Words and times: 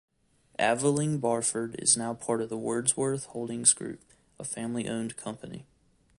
Aveling-Barford 0.57 1.75
is 1.77 1.95
now 1.95 2.15
part 2.15 2.41
of 2.41 2.49
the 2.49 2.57
Wordsworth 2.57 3.25
Holdings 3.25 3.71
Group, 3.73 4.01
a 4.39 4.43
family-owned 4.43 5.15
company. 5.15 5.67